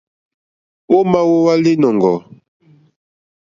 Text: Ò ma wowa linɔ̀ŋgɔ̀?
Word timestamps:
Ò 0.95 0.99
ma 1.11 1.19
wowa 1.29 1.53
linɔ̀ŋgɔ̀? 1.63 2.17